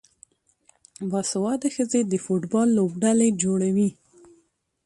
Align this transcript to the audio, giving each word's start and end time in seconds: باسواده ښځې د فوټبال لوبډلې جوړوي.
باسواده 1.11 1.67
ښځې 1.75 2.01
د 2.05 2.13
فوټبال 2.25 2.67
لوبډلې 2.77 3.29
جوړوي. 3.43 3.89